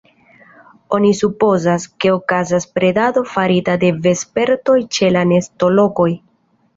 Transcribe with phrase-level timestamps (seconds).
[0.97, 6.09] Oni supozas, ke okazas predado farita de vespertoj ĉe la nestolokoj.